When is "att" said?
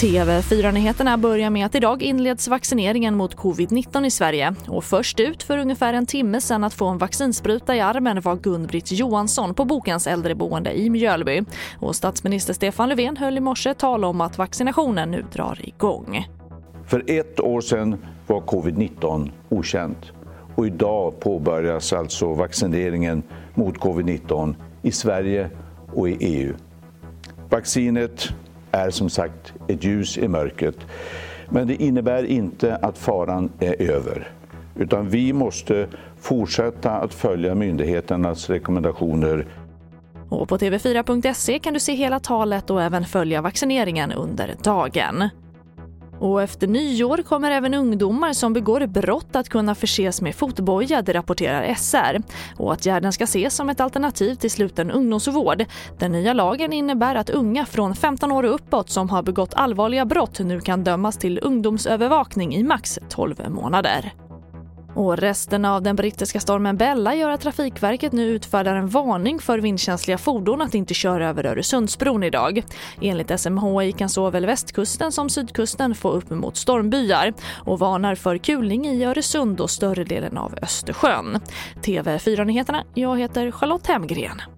1.66-1.74, 6.64-6.74, 14.20-14.38, 32.76-32.98, 36.90-37.14, 49.36-49.48, 57.14-57.30, 67.30-67.40, 70.62-70.74